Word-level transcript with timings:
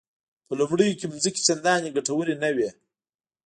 په 0.47 0.53
لومړیو 0.59 0.97
کې 0.99 1.07
ځمکې 1.23 1.41
چندانې 1.47 1.93
ګټورې 1.97 2.35
نه 2.43 2.49
وې. 2.55 2.69